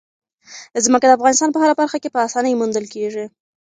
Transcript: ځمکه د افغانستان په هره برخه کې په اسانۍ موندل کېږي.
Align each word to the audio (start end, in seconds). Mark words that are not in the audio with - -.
ځمکه 0.85 1.05
د 1.07 1.11
افغانستان 1.17 1.49
په 1.51 1.59
هره 1.63 1.75
برخه 1.81 1.97
کې 2.01 2.09
په 2.13 2.19
اسانۍ 2.27 2.53
موندل 2.59 2.85
کېږي. 2.93 3.25